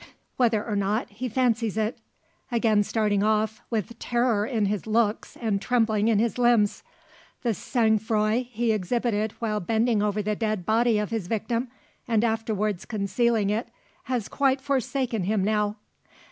Whether 0.35 0.65
or 0.65 0.75
not, 0.75 1.09
he 1.11 1.29
fancies 1.29 1.77
it; 1.77 1.99
again 2.51 2.81
starting 2.81 3.21
off, 3.21 3.61
with 3.69 3.99
terror 3.99 4.47
in 4.47 4.65
his 4.65 4.87
looks, 4.87 5.37
and 5.39 5.61
trembling 5.61 6.07
in 6.07 6.17
his 6.17 6.39
limbs. 6.39 6.81
The 7.43 7.53
sangfroid 7.53 8.47
he 8.47 8.71
exhibited 8.71 9.33
while 9.33 9.59
bending 9.59 10.01
over 10.01 10.23
the 10.23 10.35
dead 10.35 10.65
body 10.65 10.97
of 10.97 11.11
his 11.11 11.27
victim, 11.27 11.67
and 12.07 12.23
afterwards 12.23 12.83
concealing 12.83 13.51
it, 13.51 13.67
has 14.05 14.27
quite 14.27 14.59
forsaken 14.59 15.25
him 15.25 15.43
now. 15.43 15.75